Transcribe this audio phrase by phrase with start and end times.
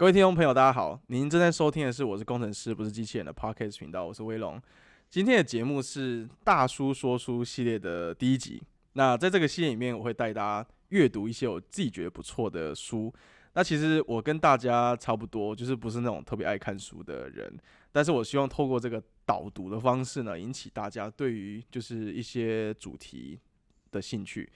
[0.00, 0.98] 各位听众朋友，大家好！
[1.08, 4.58] 您正在收听的是《我是工程师，不是机器人》的 Podcast 频道，我是威龙。
[5.10, 8.62] 今天的节目是大叔说书系列的第一集。
[8.94, 13.12] 那在这个系列里面，我会带大家阅读一些我自己觉得不错的书。
[13.52, 17.54] 那其实我跟大家差不多，就是不是那种特别爱看书的人，
[17.92, 23.38] 但是我希望透过这个导读的方式呢，引起大家对于就是一些主题
[23.90, 24.50] 的兴趣。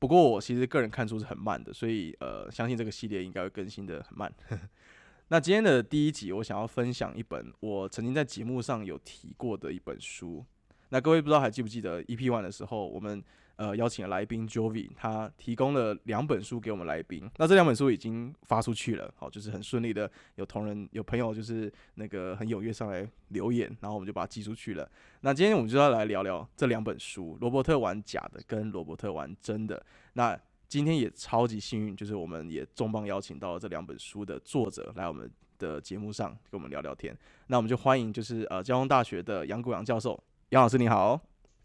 [0.00, 4.32] 不过我其实个人看出是很慢的，所以呃，相信这个系列应该会更新的很慢。
[5.28, 10.44] 那今天的第一集，我想要分享一本我曾经在节目上有提过的一本书。
[10.88, 13.22] 那各位不知道还记不记得 EP One 的时候，我们
[13.60, 17.30] 呃邀请了来宾 Jovi，他提供了两本书给我们来宾。
[17.36, 24.90] 那这两本书已经发出去了，好，就是很顺利的，有同仁有朋友就是那个很踊跃上来留言，然后我们就把它寄出去了。
[25.20, 29.84] 那今天我们就要来聊聊这两本书，罗伯特玩假的跟罗伯特玩真的。
[30.14, 37.14] 那今天也超级幸运，就是我们也重磅邀请到了这两本书的作者来我们的节目上跟我们聊聊天。
[37.48, 40.18] 那我们就欢迎就是呃交通大学的杨谷阳教授。
[40.48, 41.20] 杨老师你好，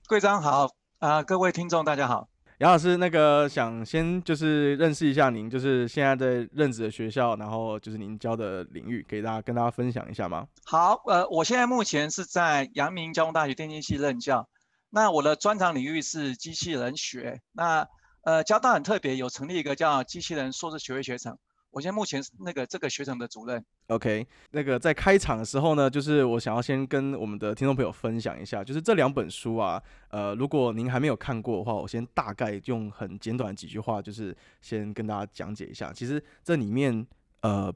[0.07, 0.67] 贵章好
[0.99, 2.29] 啊，各位听众大家好。
[2.59, 10.47] 杨老师，那个想先就是认识一下您，就是现在在任职的学校，然后就是您教的领域，给大家跟大家分享一下吗？
[10.63, 14.47] 好，呃，我现在目前是在阳明交通大学电机系任教，
[14.89, 17.41] 那我的专长领域是机器人学。
[17.51, 17.85] 那
[18.23, 21.37] 呃，交大很特别，有成立一个叫机器人硕士学位学程。
[21.75, 23.61] 我现在目前是那个这个学程的主任。
[23.87, 35.91] OK，那个在开场的时候呢，就是我想要先跟我们的听众朋友分享一下，就是这两本书啊，呃，如果您还没有看过的话，我先大概用很简短几句话，就是先跟大家讲解一下。
[35.91, 37.05] 其实这里面
[37.41, 37.69] 呃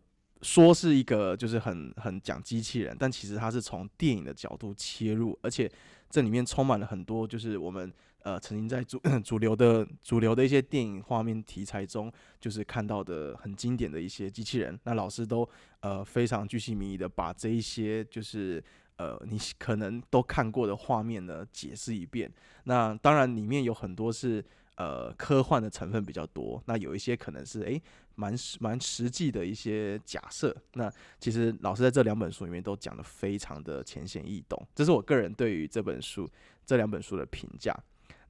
[0.43, 5.69] 说是一个就是很很讲机器人，但其实它是从电影的角度切入，而且
[6.09, 7.91] 这里面充满了很多就是我们。
[8.23, 14.77] 呃，曾经在主 主流的主流的一些电影画面题材中，就是看到的很经典的一些机器人。
[14.83, 15.47] 那老师都
[15.79, 18.61] 呃非常具细迷的把这一些就是
[18.97, 22.29] 呃你可能都看过的画面呢解释一遍。
[22.65, 24.43] 那当然里面有很多是
[24.75, 27.81] 呃科幻的成分比较多，那有一些可能是诶
[28.15, 30.53] 蛮蛮实际的一些假设。
[30.73, 36.29] 那其实老师在这两本书里面都讲的非常的浅显易懂，这是我个人对于这本书
[36.65, 37.73] 这两本书的评价。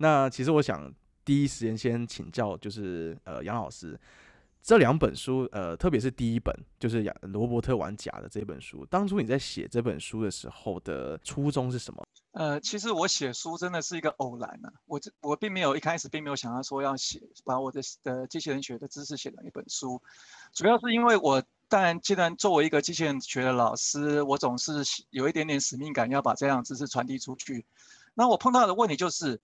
[0.01, 0.91] 那其实我想
[1.25, 3.99] 第一时间先请教，就是呃杨老师，
[4.63, 12.01] 这两本书，呃特别是第一本，就是杨罗伯特玩假的这本书，当初你在写这本书的时候的初衷是什么？
[12.31, 20.01] 呃，其实我写书真的是一个偶然啊，我这我并没有一开始并没有想到说要写把我的的机器人学的知识写成一本书，
[20.53, 24.71] 主要是因为我当然既然作为一个机器人学的老师，我总是
[25.09, 27.65] 有一点点使命感，要把这样知识传递出去。
[28.13, 29.41] 那我碰到的问题就是。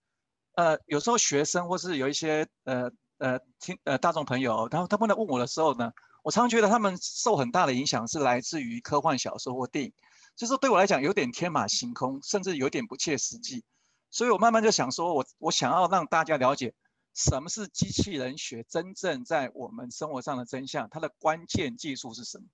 [0.55, 5.91] 呃，有时候学生或是有一些呃呃听呃大众朋友，然后他们来问我的时候呢，
[6.23, 9.93] 我常觉得他们受很大的影响是来自于科幻小说或电影，
[10.35, 13.63] 就是对我来讲有点天马行空，甚至有点不切实际。
[14.11, 16.73] 所以我慢慢就想说，我我想要让大家了解
[17.13, 22.45] 什么是机器人学真正在我们生活上的真相，它的关键技术是什么。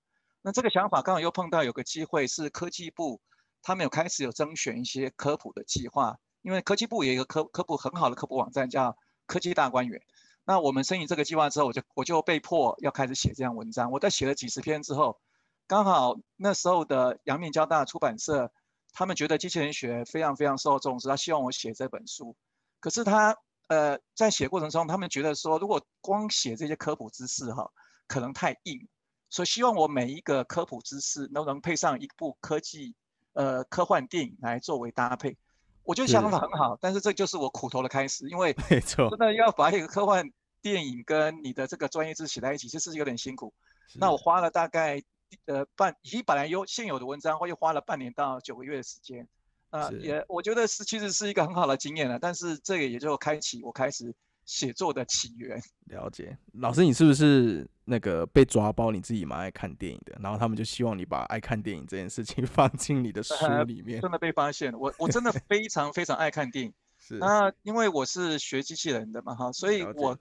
[0.42, 3.20] 那这个想法刚好又碰到有个机会，是科技部
[3.62, 6.16] 他们有开始有征选一些科普的计划。
[6.42, 10.02] 因为科技部有一个科科普很好的科普网站叫科技大观园，
[10.44, 13.90] 那我们申请这个计划之后，我就我就被迫要开始写这样文章。
[13.92, 15.20] 我在写了几十篇之后，
[15.68, 18.52] 刚好那时候的阳明交大出版社，
[18.92, 22.36] 他们觉得机器人学非常非常受重视，他希望我写这本书。
[22.80, 23.36] 可是他
[23.68, 27.70] 呃在写过程中，他们觉得说，如果光写这些科普知识哈，
[28.08, 28.88] 可能太硬，
[29.30, 32.96] 所以希望我每一个科普知识都能配上一部科技
[33.34, 35.38] 呃科幻电影来作为搭配。
[35.84, 43.52] 我觉得想法很好，但是这就是我苦头的开始，因为没错，真的要把一个科幻电影跟你的这个专业知识写在一起，其实有点辛苦。
[43.94, 45.02] 那我花了大概
[45.46, 49.28] 呃半，已经本来有现有的文章，我又花了半年到九个月的时间。
[49.70, 54.14] 啊，也我觉得是其实是一个很好的经验了，但是这个也就开启我开始。
[54.44, 58.90] 写作的起源，了解老师，你是不是那个被抓包？
[58.90, 63.34] 你自己蛮爱看电影的，然后他们就希望你把爱看电影这件事情 放进你的书
[63.66, 64.00] 里面。
[64.00, 66.72] 真的被发现了，我我真的非常非常爱看电影。
[66.98, 70.16] 是那因为我是学机器人的嘛哈，所以我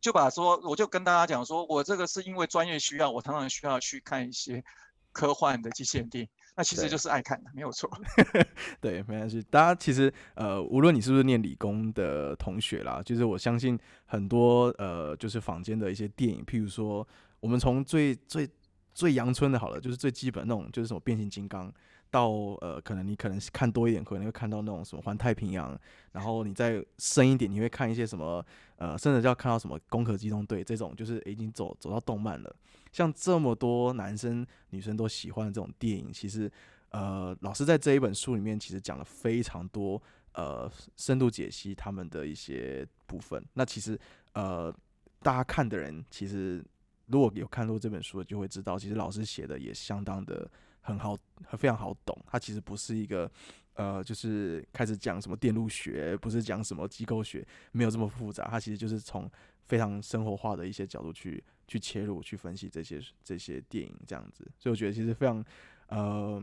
[0.00, 4.64] 就把说，我就跟大家讲说，我这个是因为专业需要，我常常需要去看一些
[5.12, 6.30] 科幻的机器人电影。
[6.56, 7.90] 那其实就是爱看的，没有错。
[8.80, 9.42] 对，没关系。
[9.50, 17.06] 大家其实呃，无论你是不是念理工的同学啦，就是我相信很多呃，就是坊间的一些电影，譬如说，
[17.40, 18.48] 我们从最最
[18.94, 21.70] 最阳春的好了，就是最基本那种，就是什么变形金刚，
[22.10, 22.30] 到
[22.62, 25.78] 呃，可能你可能看多一点，可能会看到那种什么环太平洋，
[26.12, 28.42] 然后你再深一点，你会看一些什么
[28.76, 32.56] 呃，甚至要看到什么攻壳机动队这种，就是已经走走到动漫了。
[32.96, 36.50] 像这么多男生女生都喜欢的这种电影，其实
[36.88, 40.00] 呃，老师在这一本书里面其实讲了非常多
[40.32, 43.44] 呃，深度解析他们的一些部分。
[43.52, 44.00] 那其实
[44.32, 44.74] 呃，
[45.20, 46.64] 大家看的人其实
[47.04, 50.50] 如果有看过这本书，就会知道，其实老师写的也相当的。
[50.88, 51.16] 很好，
[51.58, 52.16] 非常好懂。
[52.28, 53.28] 他其实不是一个，
[53.76, 58.48] 呃，就是开始讲什么电路学，不是讲什么机构学，没有这么复杂。
[58.50, 59.30] 它其实就是从
[59.66, 64.44] 非常生活化的一些角度去去切入，去分析这些这些电影这样子。
[64.58, 65.44] 所以我觉得其实非常，
[65.88, 66.42] 呃，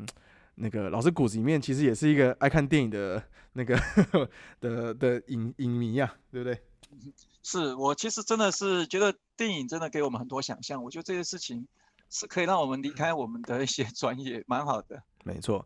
[0.56, 3.78] 那个老师骨子里面其实也是一个爱看电影的那个
[4.60, 6.58] 的的影影迷啊，对不对？
[7.44, 10.84] 是我其实真的是觉得电影真的给我们很多想象。
[10.84, 11.68] 我觉得这些事情。
[12.16, 15.02] 是可以让我们离开我们的一些专业，蛮好的。
[15.26, 15.66] 没错，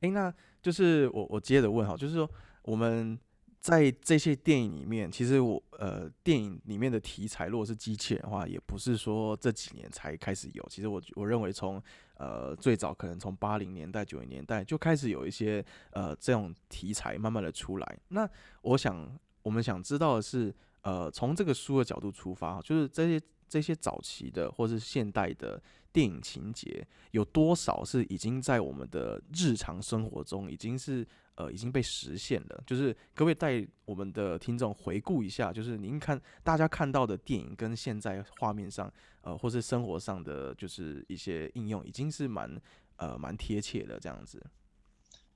[0.00, 2.30] 哎，那就是我我接着问哈，就是说
[2.62, 3.18] 我们
[3.60, 10.64] 在这些电影里面，其实我呃电影里面的题材，如果是机器人的话，也不是说这几年才开始有。
[10.70, 11.82] 其实我我认为从
[12.16, 17.98] 呃最早可能从八零年代九零年代就开始有一些呃这种题材慢慢的出来。
[18.08, 18.28] 那
[18.62, 25.60] 我想我们想知道的是，呃从这个书的角度出发，就是这些这些早期的或是现代的。
[25.92, 32.62] 电影情节有多少是已经在我们的日常生活中已经是呃已经被实现了？
[32.66, 38.92] 就是各位带我们的听众回顾一下，就是您看大家看到的电影跟现在画面上
[39.22, 42.60] 呃或是生活上的就是一些应用，已经是蛮
[42.96, 44.44] 呃蛮贴切的这样子。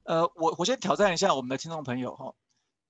[0.05, 2.35] 呃，我我先挑战一下我们的听众朋友哈，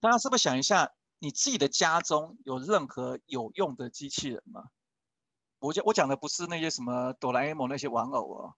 [0.00, 4.64] 大家是不是想一下，你自己的家中有任何有用的机器人吗？
[5.62, 8.54] 我讲我讲的不是那些什么哆啦 A 梦那些玩偶哦，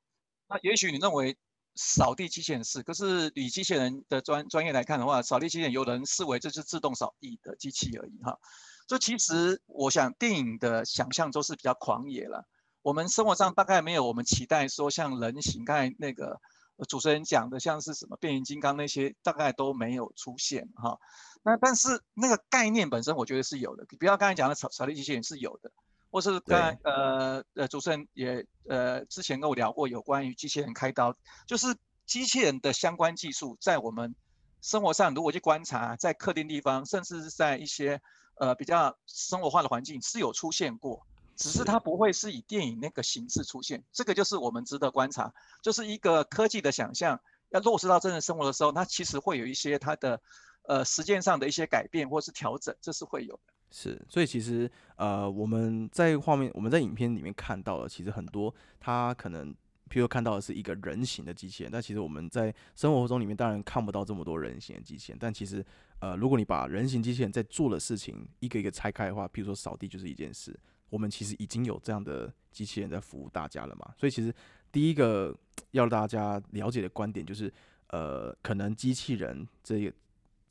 [0.49, 1.37] 那也许你认为
[1.75, 8.39] 扫地机器人是，可是以机器人的专专业来看的话，扫地机器人有人视为这是自动扫地的机器而已哈。
[8.87, 12.47] 这其实我想电影的想象都是比较狂野了，
[12.81, 16.41] 我们生活上大概没有我们期待说像人形，刚才那个
[16.89, 20.99] 主持人讲的像是什么变形金刚那些大概都没有出现哈。
[21.43, 25.71] 那但是那个概念本身我觉得是有的，不要刚才讲的扫扫地机器人是有的。
[26.15, 31.75] 或是刚才呃呃主持人也呃之前跟我聊过有关于机器人开刀，就是
[32.07, 34.15] 机器人的相关技术在我们
[34.63, 38.01] 生活上如果去观察，在特定地方，甚至是在一些
[38.37, 43.83] 呃比较生活化的环境是有出现过，只是它不会是以电影那个形式出现。
[43.91, 50.23] 这个就是我们值得观察，就是一个科技的想象要落实到真实生活的时候，它其实会有一些它的
[50.69, 53.54] 呃实践上的一些改变或是调整，这是会有的。
[53.77, 59.53] 是，所以其实呃，我们在画面，我们在影片里面看到的，其实很多它可能，
[59.91, 65.65] 譬如看到的是一个人形的机器人，但其实我们在生活中里面当然看不到这么多人形的机器人，但其实
[65.99, 70.57] 呃，如果你把人形机器人在做的事情一个一个拆开的话，譬如说扫地就是一件事，
[70.89, 73.93] 我们其实已经有这样的机器人在服务大家了嘛。
[73.99, 74.33] 所以其实
[74.71, 75.37] 第一个
[75.73, 77.53] 要大家了解的观点就是，
[77.89, 79.93] 呃，可能机器人这个。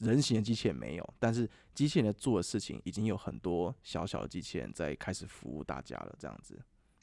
[0.03, 6.15] 人形的机器人没有，但是机器人在做的事情已经有很多小小的机器人在开始服务大家了。
[6.19, 6.59] 这样子，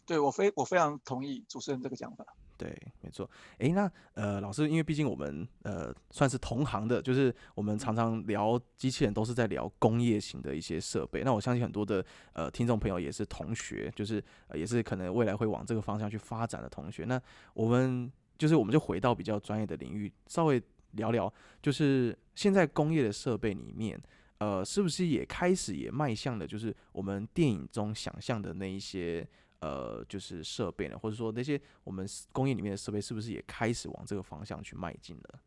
[0.07, 2.25] 对我非我非常同意主持人这个讲法。
[2.57, 3.29] 对，没错。
[3.57, 11.23] 诶，那呃，老师，因为毕竟我们呃算是同行的，就是我们常常聊机器人都是在聊工业型的一些设备。
[11.25, 14.23] 那我相信很多的呃听众朋友也是同学，就是
[14.53, 17.05] 也是可能未来会往这个方向去发展的同学。
[17.07, 17.19] 那
[17.55, 20.63] 我们就是我们就回到比较专业的领域，稍微。
[20.93, 21.33] 聊聊，
[21.63, 24.01] 就是现在工业的设备里面，
[24.39, 29.27] 呃，是不是也开始也迈向了，就是我们电影中想象的那一些，
[29.61, 30.99] 呃，就是设备呢？
[30.99, 35.41] 或者说那些我们工业里面的设备，是不是也开始往这个方向去迈进了？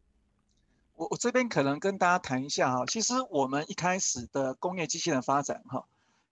[0.95, 5.85] 我我这边可能跟大家谈一下哈，其实我们一开始的工业机器人发展哈，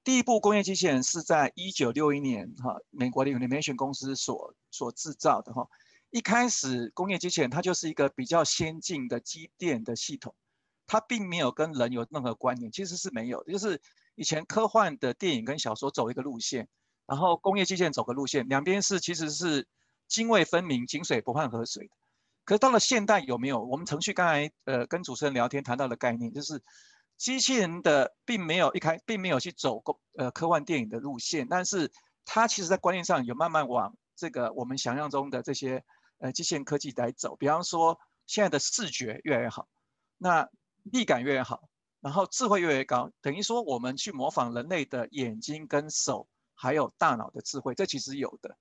[0.04, 5.68] 第一部工业机器人是在一九六一年哈，美国的 Univision 公司所所制造的哈。
[6.12, 10.36] 一开始工业机器人它就是一个比较先进的机电的系统，
[10.86, 13.42] 它并没有跟人有任何关联，其实是没有。
[13.46, 13.82] 就是
[14.16, 16.68] 以前科幻的电影跟小说走一个路线，
[17.06, 19.66] 然后工业机器人走个路线，两边是其实是
[20.10, 21.94] 泾渭分明，井水不犯河水的。
[22.44, 23.64] 可是到了现代有没有？
[23.64, 26.62] 我们程序刚才呃跟主持人聊天谈到的概念，就是
[27.16, 31.90] 机器人的并没有一开并没有去走工呃科幻电影的路线，但是
[32.26, 35.86] 它其实在观念上有慢慢往这个我们想象中的这些。
[36.22, 39.68] 呃，机器人科技来走，比方说现在的视觉越来越好，
[40.20, 40.48] 那
[40.84, 41.68] 力感越来越好，
[42.00, 48.56] 然后智慧越来越高，等于说我们去模仿人类的眼睛跟手，还有大脑的智慧，这其实有的，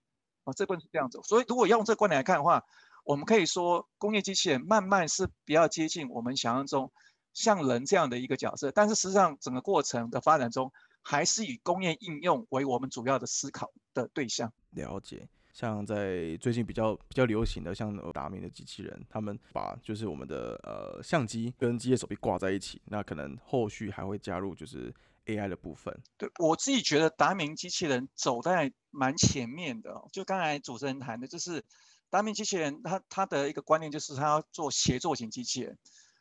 [0.44, 1.22] 哦，这部分是这样走。
[1.22, 2.64] 所以如果用这个观点来看的话，
[3.04, 6.90] 我们可以说工业机器人慢慢是比较接近我们想象中
[7.34, 14.50] 像人这样的一个角色，但是实际上整个过程的发展中，还是以工业应用为我们主要的思考的对象。
[14.70, 15.28] 了解。
[15.60, 24.90] 像在最近比较比较流行的，像达明的机器人，他们把就是我们的呃相机跟机械手臂挂在一起，那可能后续还会加入就是
[25.26, 25.94] AI 的部分。
[26.16, 31.62] 对我自己觉得达明机器人走在蛮前面的，就刚才主持人谈的，就是
[32.08, 35.76] 达明机器人，它它的一个观念就是它要做协作型机器人。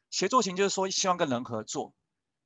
[0.10, 1.94] 协作型就是说希望跟人合作，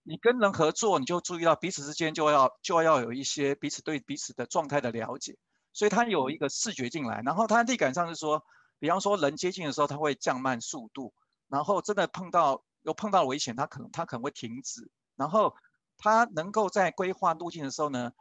[0.04, 5.40] 你跟人合作，你就注意到彼此之间就要就要有一些彼此对彼此的状态的了解。
[5.74, 8.46] 所以它有一个视觉进来，然后它力感上是说，
[8.77, 11.12] 比方说人接近的时候，它会降慢速度，
[11.48, 15.56] 然后真的碰到有碰到危险，它可能它可能会停止，然后
[15.98, 18.12] 它能够在规划路径的时候呢，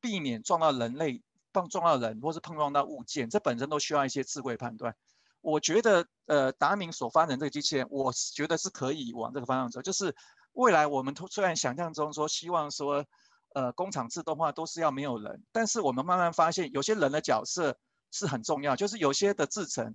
[0.00, 1.20] 避免撞到人类，
[1.52, 4.94] 碰撞到人或是碰撞到物件，这本身都需要一些智慧判断。
[5.40, 10.14] 我觉得呃达明所发展这个机器人，我觉得是可以往这个方向走，就是
[10.52, 13.04] 未来我们虽然想象中说希望说。
[13.54, 17.78] 呃，工厂自动化都是要没有人，但是我们慢慢发现，有些人的角色
[18.10, 18.76] 是很重要。
[18.76, 19.94] 就是有些的制程，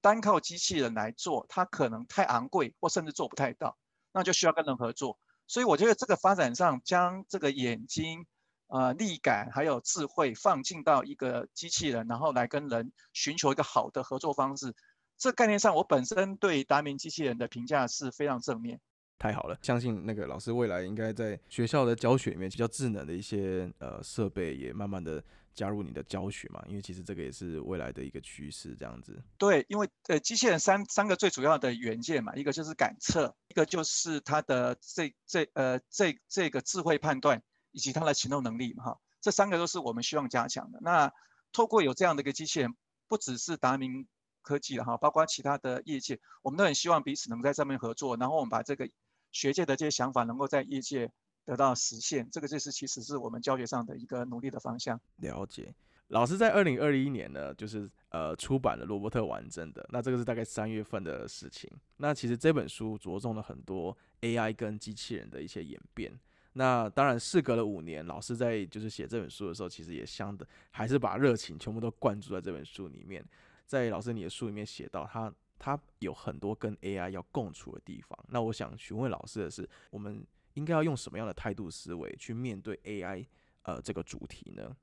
[0.00, 3.76] 单靠机器人来做，它可能太昂贵，或甚至做不太到，
[4.12, 5.18] 那就需要跟人合作。
[5.46, 8.26] 所以我觉得这个发展上，将这个眼睛、
[8.68, 14.74] 呃力感还有智慧放进到一个机器人，然后来跟人寻求一个好的合作方式，
[15.16, 18.80] 这概念上，我本身对达明机器人的评价是非常正面。
[19.18, 29.18] 太好了，相信那个老师未来应该在学校的教学里面，比较智能的一些呃设备也慢慢的加入你的教学嘛，因为其实这个也是未来的一个趋势，这样子。
[29.38, 37.42] 对，因为呃机器人三三个最主要的元件嘛，一个就是感测，一个就是它的这这呃这这个智慧判断
[37.72, 40.78] 以及它的行动能力哈，这三个都是我们希望加强的。
[40.82, 41.10] 那
[41.52, 42.76] 透过有这样的一个机器人，
[43.08, 44.06] 不只是达明
[44.42, 48.86] 科技了哈，包括其他的业界，我们都很希望彼此能在上面合作，然后我们把这个。
[49.36, 51.12] 学界的这些想法能够在业界
[51.44, 54.98] 得到实现，这个就是其实是我们教学上的一个努力的方向。
[55.16, 55.74] 了解，
[56.08, 61.70] 老师在二零二一年呢，就是呃出版了《罗伯特完整的》，那这个是大概三月份的事情。
[61.98, 66.18] 那其实这本书着重了很多 AI 跟机器人的一些演变。
[66.54, 73.22] 那当然，事隔了五年，老师在就是写这本书的时候，其实也相的还是把热情全部都灌注在这本书里面。
[73.66, 75.30] 在老师你的书里面写到他。
[75.58, 78.18] 它有很多跟 AI 要共处的地方。
[78.28, 83.26] 那我想询问老师的是，我们应该要用什么样的态度思维去面对 AI
[83.62, 84.76] 呃这个主题呢？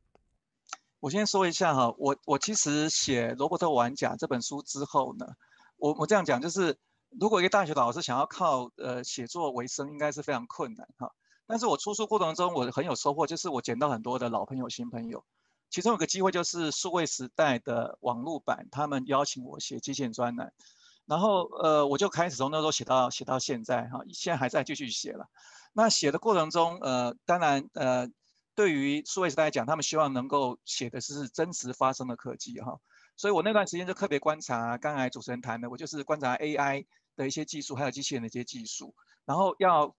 [1.00, 5.25] 我先说一下哈，我我其实写《罗伯特玩家》这本书之后呢，
[5.75, 6.77] 我我这样讲就是，
[7.20, 11.12] 如果一个大学老师想要靠呃写作为生，应该是非常困难哈。
[11.46, 15.25] 但是我出书过程中，我很有收获，就是我捡到很多的老朋友、新朋友。
[15.74, 20.53] 其中有个机会就是数位时代的网络版，他们邀请我写机器人专栏，
[21.08, 25.25] 然后呃我就开始从那时候写到写到现在哈，现在还在继续写了。
[25.74, 28.08] 那写的过程中，呃当然呃
[28.53, 32.80] 对于数位时代来讲，他们希望能够写的是真实发生的科技哈，
[33.18, 38.94] 所以我那段时间就特别观察刚才主持人谈的，我就是观察 AI 的一些技术，还有机器人的一些技术，
[39.25, 39.96] 然后要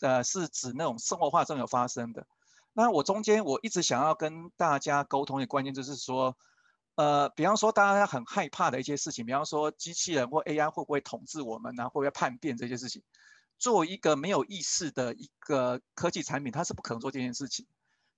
[0.00, 2.26] 呃是指那种生活化中有发生的。
[2.72, 6.36] 那我中间我一直想要跟大家沟通的关键就是说，
[6.94, 11.84] 呃，比方说大家很害怕的一些事情，比方说机器人或 AI 会不会统治我们呢？
[11.88, 13.02] 会不会叛变这些事情？
[13.58, 17.66] 作为一个没有意识的一个科技产品，它是不可能做这件事情。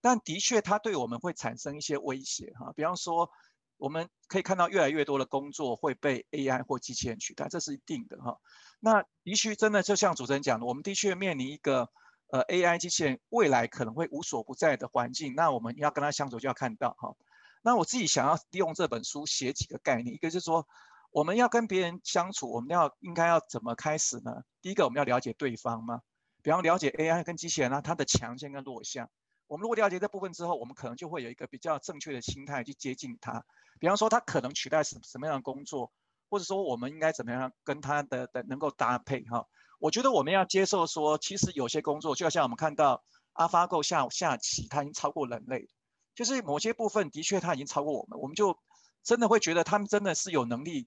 [0.03, 2.73] 但的确，它对我们会产生一些威胁哈。
[2.77, 3.31] 比方说，
[3.79, 8.37] 我们可以看到越来越多的工作会被 AI 或机器人取代，这是一定的哈。
[8.81, 11.89] 那的确真的就像主持人讲的，我们的确面临一个。
[12.33, 17.15] 呃，AI 机器人未来可能会无所不在的环境，那我们要跟他相处就要看到哈。
[17.61, 20.67] 那我自己想要利用这本书写几个概念，一个是说，
[21.11, 24.45] 我们要跟别人相处，我们要应该要怎么开始呢？
[24.63, 26.01] 第一个，我们要了解对方吗？
[26.43, 29.11] 比方了解 AI 跟机器人啊，它的强项跟弱项。
[29.47, 33.45] 我们如果了解这部分之后，我们可能就会有一个比较正确的心态去接近它。
[33.79, 35.93] 比方说，它可能取代什什么样的工作，
[36.31, 39.47] 或者说我们应该怎么样跟它的的能够搭配哈。
[39.83, 43.03] 我觉得我们要接受说，其实有些工作，就像我们看到
[43.35, 45.69] AlphaGo 下下棋，它已经超过人类，
[46.15, 48.57] 就是某些部分的确它已经超过我们，我们就
[49.03, 50.87] 真的会觉得他们真的是有能力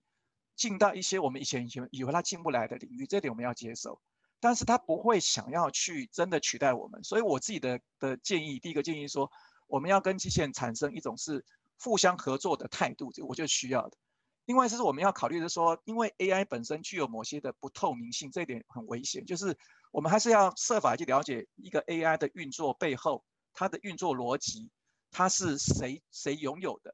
[0.55, 3.99] 进到一些我们以前以前以为他进不来的领域，这点我们要接受。
[4.39, 9.29] 但是他不会想要去真的取代我们，所以我自己的的建议，第一个建议说，
[9.67, 11.43] 我们要跟机器人产生一种是
[11.77, 13.97] 互相合作的态度，这我就需要的。
[14.45, 19.25] 另外，就是我们要考虑的是说，因为 AI 本身具有某些的不透明性，这一点很危险。
[19.25, 19.57] 就是
[19.91, 24.69] 我们还是要设法去了解一个 AI 的运作背后，它的运作逻辑，
[25.09, 26.93] 它是谁谁拥有的，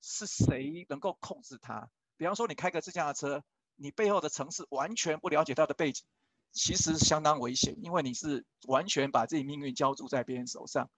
[0.00, 1.88] 是谁能够控制它？
[2.16, 3.42] 比方说你开个自驾车，
[3.74, 6.04] 你背后的城市完全不了解它的背景，
[6.52, 10.88] 其实相当危险，因为你是完全把自己命运交注在别人手上。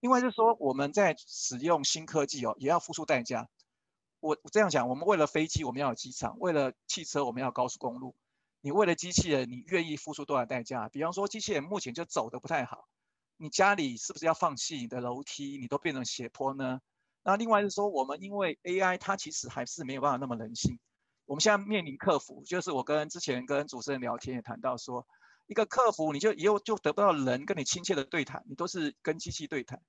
[0.00, 3.48] 另外就是说，我们在使用新科技哦，也要付出代价。
[4.24, 8.16] 我这样讲，我们为了飞机，我们要有机场；为了汽车，我们要高速公路。
[8.62, 10.88] 你为了机器人，你愿意付出多少代价？
[10.88, 12.88] 比方说，机器人目前就走的不太好，
[13.36, 15.58] 你家里是不是要放弃你的楼梯？
[15.58, 16.80] 你都变成斜坡呢？
[17.22, 20.78] 那另外是说，我们因为 AI 它其实还是没有办法那么人性。
[21.26, 25.06] 我们现在面临客服，就是我跟之前跟主持人聊天也谈到说，
[25.46, 29.82] 一个客服你就以后就得不到人跟你亲切的对谈，你都是跟机器对谈。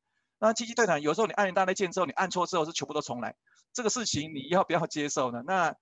[0.46, 3.36] 那机器对谈有时候你按一大键之后，你按错之后是全部都重来。
[3.74, 5.42] 这个事情你要不要接受呢？
[5.44, 5.76] 那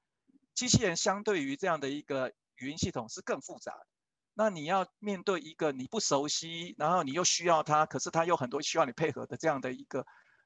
[0.53, 3.85] 机器人相对于这样的一个语音系统是更复杂的。
[4.35, 10.05] 那你要面对一个你不熟悉，然后你又需要它，可是它有很多需要你配合的这样的一个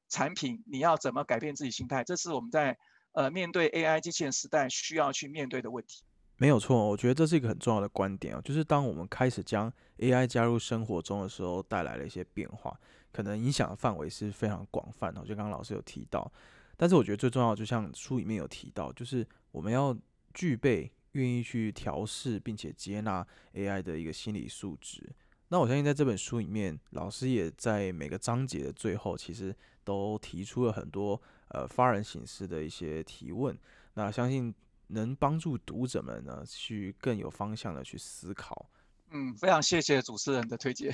[0.09, 2.03] 产品，你要怎么改变自己心态？
[2.03, 2.75] 这是我们在
[3.12, 6.03] 呃面对 AI 机器人时代需要去面对的问题。
[6.38, 12.79] 没有错，我觉得这是一个很重要的观点啊，就是当我们开始将 AI 加入生活中的时候，带来了一些变化，
[13.11, 15.21] 可能影响的范围是非常广泛的。
[15.21, 16.31] 就刚刚老师有提到。
[16.75, 19.97] 但是我觉得最重要，就像书里面有提到，就是我们要
[20.33, 25.11] 具备愿意去调试并且接纳 AI 的一个心理素质。
[25.47, 33.57] 那我相信在这本书里面，老师也在每个章节的最后，其实都提出了很多呃发人省思的一些提问。
[33.95, 34.53] 那相信
[34.87, 38.69] 能帮助读者们呢，去更有方向的去思考。
[39.11, 40.93] 嗯，非常谢谢主持人的推荐，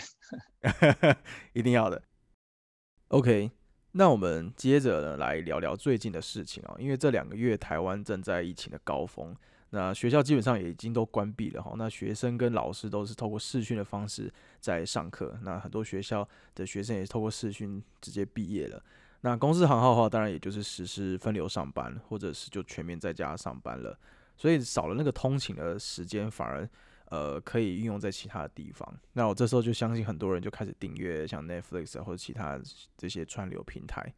[1.53, 2.01] 一定要的。
[3.09, 3.51] OK。
[3.95, 9.35] 那我们接着呢来聊聊最近的事情啊，因为这两个月台湾正在疫情的高峰，
[9.69, 18.83] 那学校基本上也已经都关闭了哈，那学生跟老师都是透过视讯的方式在上课，那很多学校的学生也是透过视讯直接毕业了。
[19.21, 23.95] 那公司行号的话，当然也就是实施分流上班，或者是就全面在家上班了，
[24.35, 26.67] 所以少了那个通勤的时间，反而。
[27.13, 28.91] 呃，可以运用在其他的地方。
[29.11, 32.59] 那我这时候就相信很多人就开始订阅像 Netflix 或者其他
[32.97, 34.11] 这些串流平台。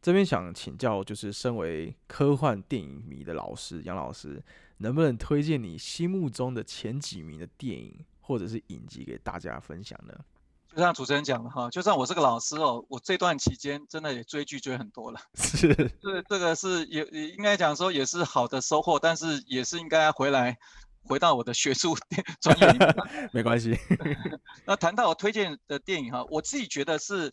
[0.00, 4.42] 这边想请教，就是身为科幻电影迷的老师杨老师，
[4.78, 10.14] 能不能推荐你心目中的前几名的电影或者是影集给大家分享呢？
[10.74, 15.20] 就像主持人讲的哈，就算我是个老师哦，我这段期间真的也追剧追很多了。
[15.36, 20.56] 是，这这个是也也应该讲说也是好的收获，但是也是应该回来。
[21.04, 21.96] 回到我的学术
[22.40, 23.78] 专业里面，没关系。
[24.64, 27.32] 那谈到我推荐的电影哈，我自己觉得是，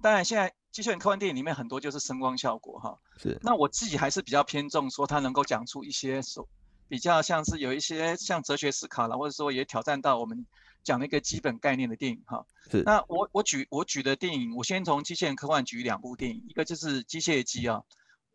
[0.00, 2.98] 当然现在机器人科幻电影里面很多就是声光效果哈。
[3.18, 3.38] 是。
[3.42, 6.48] 那我自己还是比较偏重说它能够讲出一些所
[6.88, 10.46] 比较像是有一些像哲学思考了，或者说也挑战到我们
[10.82, 12.46] 讲的一个基本概念的电影哈。
[12.70, 12.82] 是。
[12.84, 17.82] 那我我举我举的电影，我先从机器人科幻举两部电影，一个就是机械机啊，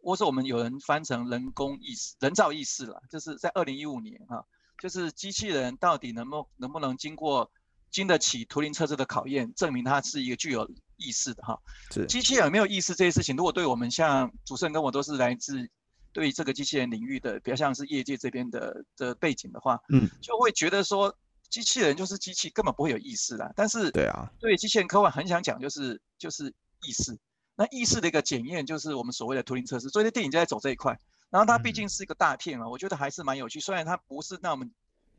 [0.03, 4.45] 或是我们有人翻成人工意识、人造意识了，就是在二零一五年哈。
[4.81, 7.49] 就是机器人到底能不能不能经过
[7.91, 11.57] 经得起图灵测试的考验，证明它是一个具有意识的哈？
[11.91, 15.69] 是机器人有没有意识这些事情，如果对我们像主持人跟我都是来自
[16.11, 21.17] 对这个机器人领域的，比较像是业界这边的的背景的话，嗯，就会觉得说
[21.49, 23.51] 机器人就是机器，根本不会有意识啦。
[23.55, 27.17] 但是对啊，对机器人科幻很想讲就是就是意识，
[27.55, 30.99] 那意识的一个检验就是我们所谓的图灵测试，所以电影就在走这一块。
[31.35, 33.59] 然后它毕竟是一个大片啊，我觉得还是蛮有趣。
[33.59, 34.65] 虽然它不是那么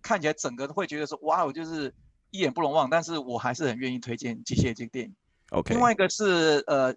[0.00, 1.92] 看起来整个会觉得说哇，我就是
[2.30, 5.14] 一眼不容忘，但是我还是很愿意推荐《机械》这个电影。
[5.50, 5.74] OK。
[5.74, 6.96] 另外一个是呃，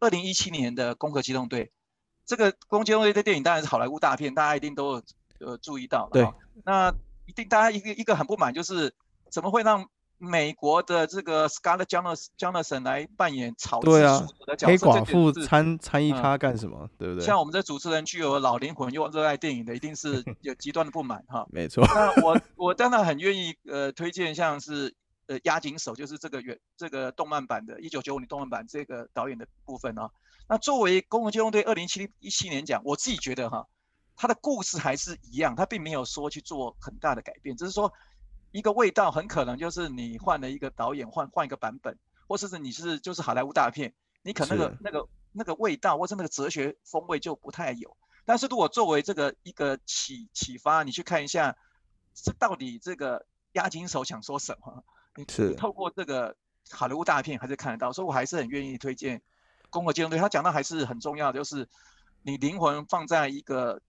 [0.00, 1.66] 二零一七年的《攻壳机动队》，
[2.26, 5.02] 这个《攻壳机动队》的电影当然是好莱坞大片，大家一定都有
[5.38, 6.08] 呃注意到。
[6.12, 6.28] 对。
[6.64, 6.92] 那
[7.26, 8.92] 一定大家一个一个很不满，就是
[9.30, 9.88] 怎么会让？
[10.18, 11.86] 美国的这个 Scarlett
[12.36, 14.26] Johansson 来扮演草对啊，
[14.60, 16.90] 黑寡妇参参与他干什么？
[16.98, 17.24] 对不对？
[17.24, 21.46] 像我们这主持人具有老灵魂又热爱电影的，一定是有极端的不满哈。
[21.50, 21.84] 没错。
[21.86, 24.92] 那我 我当然很愿意呃推荐像是
[25.28, 30.10] 呃押井守，就是这个原这个动漫版的一九九五年动漫版这个导演的部分啊。
[30.48, 33.66] 那作为《公共机动队》二零七一七年讲，我自己觉得哈，
[34.16, 37.92] 他的故事还是一样，他并没有说去做很大的改变，只是说。
[38.58, 47.96] 一个味道很可能就是你换了一个导演，换换一个版本，或者是你是就是好莱坞大片，你可能那个那个那个味道或是那个哲学风味就不太有。
[48.24, 51.56] 但是如果作为这个一个启启发，你去看一下，
[52.14, 54.82] 这到底这个押金手想说什么？
[55.14, 56.34] 你透过这个
[56.68, 59.18] 好莱坞大片还是看得到，所以我还是很愿意推荐
[59.70, 60.18] 《攻壳机动队》。
[60.20, 61.68] 他讲到还是很重要的，就是
[62.22, 63.80] 你灵魂放在一个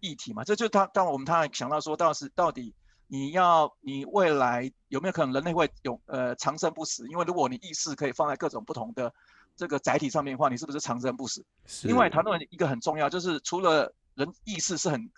[0.00, 2.74] 议题嘛，这就他当我们他想到说，到是到底。
[3.12, 7.08] 你要你未来有没有可能人类会永呃长生不死？
[7.08, 9.12] 因为如果你意识可以放在各种不同的
[9.56, 11.44] 这个载体上面的话，你是不是长生不死？
[11.82, 15.10] 另外谈论一个很重要，就是除了人意识是很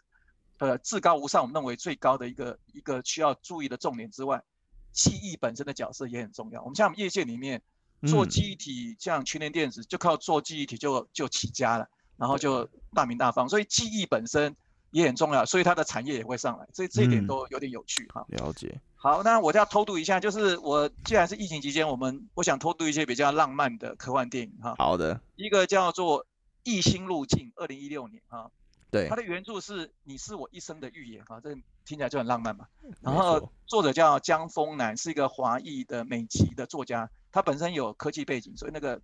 [0.56, 4.42] 呃至高无上，我们认为最高的一个一个需要注意的重点之外，
[4.90, 6.62] 记忆本身的角色也很重要。
[6.62, 7.60] 我们像我们业界里面
[8.06, 14.56] 做记忆体，像群联电子就靠做记忆体就就起家了，然后就大名大放，所以记忆本身
[14.92, 18.24] 也很重要，所以它的产业也会上来，这这一点都有点有趣哈。
[18.28, 18.80] 了解。
[18.94, 24.76] 好，那我就要偷渡一下，就是我既然是疫情期间，我们我想偷渡一些比较浪漫的科幻电影哈。
[24.78, 26.24] 好的，一个叫做
[26.62, 28.50] 《异星路径》，二零一六年哈。
[28.90, 29.08] 对。
[29.08, 31.52] 它的原著是“你是我一生的预言”哈，这
[31.84, 32.66] 听起来就很浪漫嘛。
[33.00, 39.00] 然后作者叫江峰南，是一个华裔的美籍的作家，他本身有科技背景，所以那个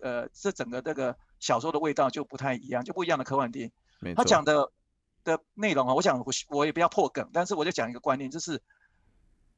[0.00, 4.14] 呃，这整个这个小说的味道就不太一样，就不一样的科幻电影。
[4.14, 4.70] 他讲的
[5.24, 8.62] 的内容啊，我想我我也不要破梗，但是我就讲一个观念，就是。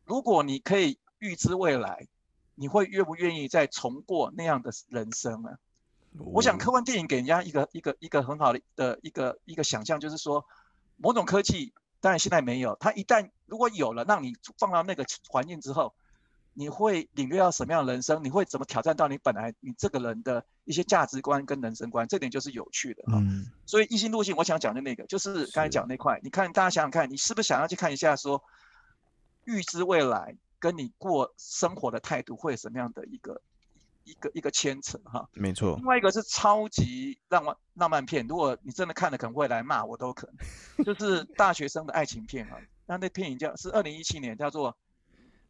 [0.07, 2.09] 如果你可以预知未来，
[2.55, 5.57] 你会愿不愿意再重过那样的人生呢？
[6.19, 10.45] 我想科幻电影给人家一个一个一个很好的的一个一个想象，就是说
[10.99, 11.73] 某种科技，
[12.03, 15.95] 当然现在没有，它一旦如果有了，让你放到那个环境之后，
[16.55, 18.25] 你会领略到什么样的人生？
[18.25, 22.09] 你会怎么挑战到你本来你这个人的一些价值观跟人生观？
[22.09, 23.23] 这点就是有趣的哈。
[23.67, 28.43] 所以一心路径，我想讲的那个就是刚才讲那块，你看大家想想看，你是不是想要去看一下说？
[29.47, 33.43] 预知未来跟你过生活的态度会有什么样的一个
[34.05, 35.29] 一个一个牵扯哈？
[35.35, 35.77] 没错。
[35.77, 40.87] 另外一个是超级浪漫浪漫片，如果你真的看了，可能会来骂我都可能。
[40.87, 44.73] 就是大学生的爱情片啊，那那片影叫是二零一七年，叫做《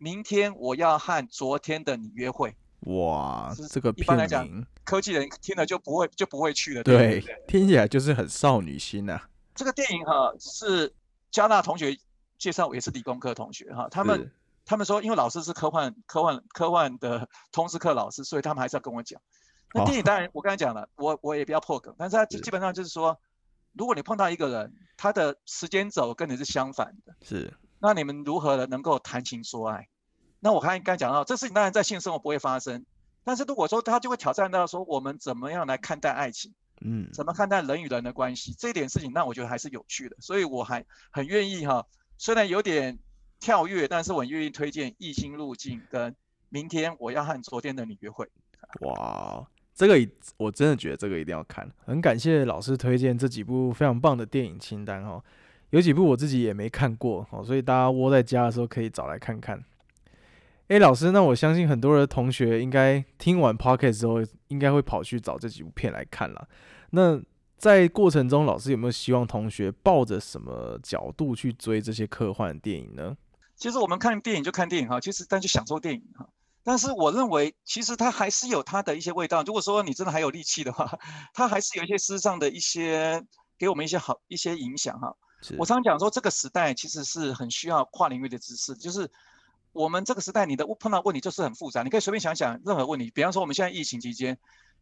[0.05, 2.51] 明天我要和昨天的你约会》。
[2.95, 4.47] 哇，这个一般来讲，
[4.85, 6.83] 科技人听了就不会就不会去了。
[6.83, 9.19] 对，听起来就是很少女心呐。
[9.55, 10.95] 这个电影哈是
[11.31, 11.97] 加纳同学。
[12.37, 14.31] 介绍也是理工科同学哈，他们
[14.67, 19.19] 他们说，因为老师是科幻科幻科幻的通识课老师，所以他们还是要跟我讲。
[19.73, 23.19] 那电影当然我刚才讲了，我我也不要破梗，但是他基本上就是说，
[23.73, 29.88] 如果你碰到一个人，他的时间轴跟你是相反的，是，那你们如何能够谈情说爱？
[30.45, 32.85] 那我刚才刚讲到，这事情当然在性生活不会发生，
[33.25, 36.53] 但是如果说他就会挑战到说，我们怎么样来看待爱情？
[36.83, 38.55] 嗯，怎么看待人与人的关系？
[38.59, 41.87] 这一点事情，那我觉得还是有趣的，所以我还很愿意哈。
[42.19, 42.99] 虽然有点
[43.41, 46.13] 跳跃，但是我愿意推荐《异星路径》跟
[46.51, 48.27] 《明天我要和昨天的你约会》。
[48.87, 49.97] 哇，这个
[50.37, 51.67] 我真的觉得这个一定要看。
[51.87, 55.25] 很感谢老师推荐这几部非常棒的电影清单哦，
[55.71, 59.65] 有几部我自己也没看过哦，所以大家窝在家的时候可以找来看看。
[60.68, 64.14] 哎，老师，那我相信很多的同学应该听完 p o c k e t 之后，
[64.48, 66.48] 应该会跑去找这几部片来看了。
[66.90, 67.20] 那
[67.59, 73.16] 在过程中，老师有没有希望同学抱着什么角度去追这些科幻电影呢？
[73.57, 76.29] 其实我们看电影就看电影哈，其实但就享受电影哈。
[76.62, 79.42] 但是我认为，其实它还是有它的一些味道。
[79.42, 80.98] 如果说你真的还有力气的话，
[81.35, 83.22] 它还是有一些事实上的一些
[83.59, 85.14] 给我们一些好一些影响哈。
[85.59, 89.11] 我常讲说，这个时代其实是很需要跨领域的知识，就是
[89.75, 94.39] 我们这个时代你的碰到问题就是很复杂，你可以随便想想任何问题，比方说我们现在疫情期间。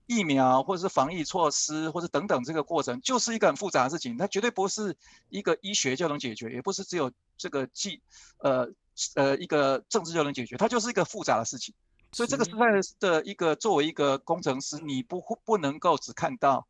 [0.06, 4.18] 疫苗或者是防疫措施，或者等等这个过程，就是一个很复杂的事情。
[4.18, 4.96] 它绝对不是
[5.28, 8.02] 一个医学就能解决，也不是只有这个技，
[8.38, 8.68] 呃
[9.14, 10.56] 呃一个政治就能解决。
[10.56, 11.72] 它就是一个复杂的事情。
[12.10, 12.66] 所以这个时代
[12.98, 16.66] 的一个作为一个工程师，你不不能够只看到，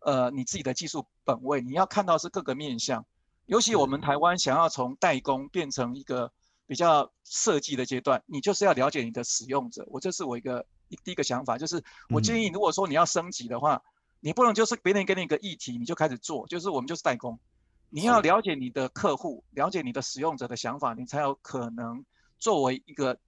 [0.00, 3.06] 呃你自己的技术本位，你要看到是各个面向。
[3.46, 6.32] 尤其我们台湾想要从代工变成一个
[6.66, 9.84] 比较设计的阶段，你就是要了解你的使用者。
[9.88, 10.66] 我这是我一个。
[11.04, 13.82] 第一个想法就是，我建议如果说你要升级的话，
[14.20, 17.40] 你不能就是别人给你一个议题你就开始做，就是我们就是代工，
[17.88, 22.04] 你要了解你的客户，了解你的使用者的想法，你才有可能
[22.38, 23.18] 作为一个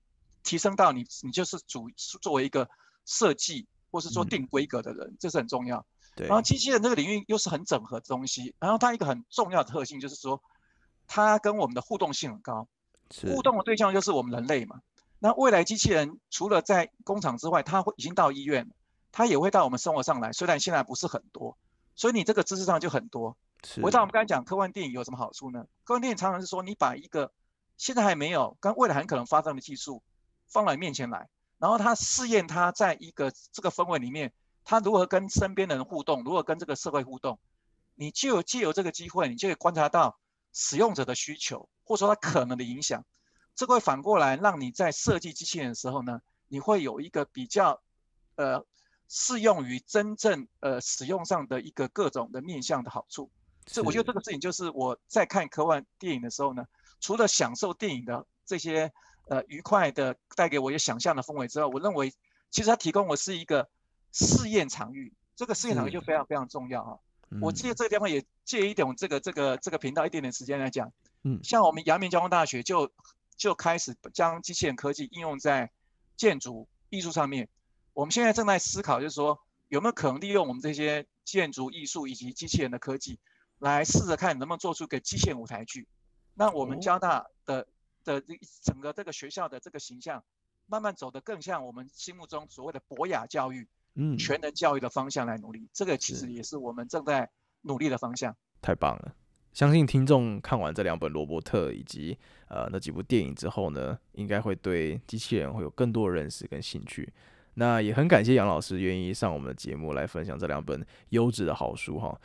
[0.42, 1.88] 提升到你，你就是主
[2.20, 2.68] 作为一个
[3.06, 5.86] 设计或是说定规格的人，这是很重要。
[6.14, 6.26] 对。
[6.26, 10.42] 然后机器人这个领域又是很整合的东西，然后它一个很重要的特性就是说，
[11.06, 12.68] 它跟我们的互动性很高，
[13.26, 14.80] 互动的对象就是我们人类嘛。
[15.18, 18.70] 那未来机器人除了在工厂之外，它会已经到医院，
[19.12, 20.32] 它也会到我们生活上来。
[20.32, 21.56] 虽然现在不是很多，
[21.94, 23.36] 所以你这个知识上就很多。
[23.82, 25.64] 回到我们刚才讲科幻电影有什么好处呢？
[25.84, 27.32] 科幻电影常常是说你把一个
[27.78, 30.02] 现在还没有，跟未来很可能发生的技术
[30.46, 34.32] 放到你面前来，然后它试验它在一个这个氛围里面，
[34.64, 37.38] 它如何跟身边的人互动，如何跟这个社会互动，
[37.94, 40.18] 你就有借由这个机会，你就可以观察到
[40.54, 43.04] 使用者的需求，或者说它可能的影响。
[43.54, 47.82] 这个会反过来让你在设计机器人的时候呢，你会有一个比较，
[48.36, 48.64] 呃，
[49.08, 53.30] 适用于真正呃使用上的一个各种的面向的好处。
[53.66, 56.66] 所以我觉得这个事情就是我在看科幻电影的时候呢，
[57.00, 58.92] 除了享受电影的这些
[59.28, 62.12] 呃愉快的带给我一些想象的氛围之外，我认为
[62.50, 63.68] 其实它提供我是一个
[64.12, 66.98] 试验场域，这个试验场域就非常非常重要哈。
[67.40, 72.92] 我借这个地方也借一点这个这个这个频道一点点时间来讲，嗯，像我们阳明交通大学就
[73.36, 75.70] 就开始将机器人科技应用在
[76.16, 77.48] 建筑艺术上面。
[77.92, 83.18] 我们现在正在思考，就是说有没有可能利用我们这些建筑艺术以及机器人的科技，
[83.58, 85.88] 来试着看能不能做出个机器人舞台剧。
[86.34, 87.66] 那我们交大的
[88.04, 90.24] 的这整个这个学校的这个形象，
[90.66, 93.68] 慢慢走得更像我们心目中所谓的博雅教育。
[93.94, 97.30] 嗯，全能教育的方向来努力，这个其实也是我们正在
[97.62, 98.34] 努力的方向。
[98.60, 99.14] 太棒了！
[99.52, 107.12] 相信听众看完这两本罗伯特以及呃那几部电影之后呢，应该会对机器人会有更多的认识跟兴趣。
[107.54, 112.20] 那也很感谢杨老师愿意上我们的节目来分享这两本优质的好书哈。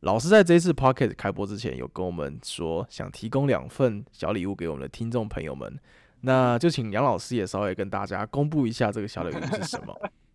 [0.00, 5.78] 老师在这一次 Pocket 开播之前有跟我们说，想提供两份小礼物给我们的听众朋友们，
[6.22, 9.96] 那就请杨老师也稍微跟大家公布一下这个小礼物是什么。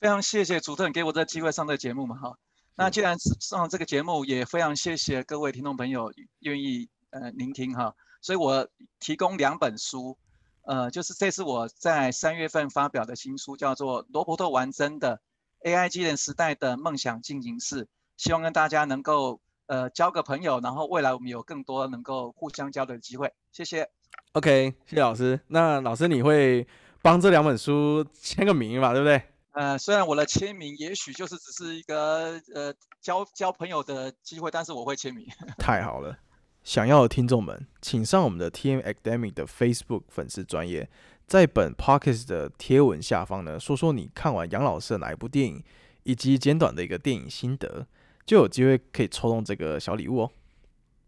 [0.00, 2.34] 非常谢谢主持人给我这个机会上这个节目嘛哈，
[2.74, 8.66] 那既然上这个节目，也非常谢谢各位听众朋友愿意呃聆听哈，所以我
[8.98, 10.16] 提供两本书，
[10.62, 15.20] 呃，就是这次我在三月份发表的新书，叫做《罗伯特玩真的
[15.64, 17.84] AI 机器人时代的梦想进行式》，
[18.16, 23.90] 希望跟大家能够呃交个朋友，然后未来我们有更多能够互相交流的机会，谢谢。
[24.32, 25.38] OK，谢谢老师。
[25.48, 26.66] 那老师你会
[27.02, 29.22] 帮这两本书签个名吧，对不对？
[29.52, 35.26] 呃，虽然我的签名也许就是只是一个呃交交朋友的机会，但是我会签名。
[35.58, 36.16] 太好了，
[36.62, 40.88] 想要的听众们，请上我们的 TM Academy 的 Facebook 粉丝专业，
[41.26, 45.64] 在本 Podcast 的贴文下方呢，说说你看完杨老师的哪一部电影，
[46.04, 47.84] 以及简短的一个电影心得，
[48.24, 50.30] 就有机会可以抽中这个小礼物哦。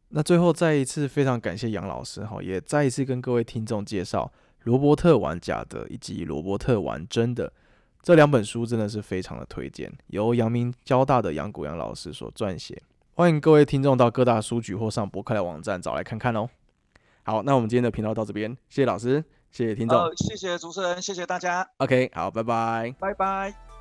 [0.09, 4.33] 那最后再一次非常感谢杨老师哈，也再一次跟各位听众介绍
[4.65, 7.53] 罗伯特玩假的以及罗伯特玩真的。
[8.03, 12.83] 这两本书真的是非常的推荐，由阳明交大的杨谷阳老师所撰写，
[13.15, 16.49] 欢迎各位听众到各大书局或上博客来网站找来看看哦。
[17.23, 21.65] 好，那我们今天的频道到这边，谢谢老师，谢谢听众，谢谢主持人，谢谢大家。
[21.77, 23.72] OK，好，拜拜，拜拜。